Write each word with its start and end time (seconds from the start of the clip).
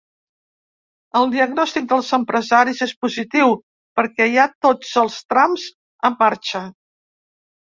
El 1.19 1.27
diagnòstic 1.33 1.85
dels 1.91 2.09
empresaris 2.17 2.81
és 2.87 2.95
positiu 3.05 3.53
perquè 4.01 4.27
hi 4.31 4.41
ha 4.45 4.49
tots 4.67 4.97
els 5.03 5.19
trams 5.35 5.69
en 6.11 6.19
marxa. 6.25 6.65